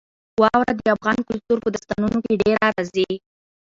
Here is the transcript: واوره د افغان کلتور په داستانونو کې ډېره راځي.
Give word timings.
واوره 0.41 0.71
د 0.77 0.81
افغان 0.95 1.17
کلتور 1.29 1.57
په 1.63 1.69
داستانونو 1.73 2.17
کې 2.25 2.39
ډېره 2.43 2.57
راځي. 2.73 3.09